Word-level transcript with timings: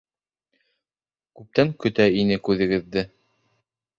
—Күптән 1.41 1.75
көтә 1.85 2.09
инекүҙегеҙҙе. 2.21 3.07